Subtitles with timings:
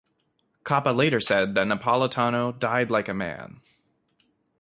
[0.63, 3.61] Coppa later said that Napolitano "died like a man".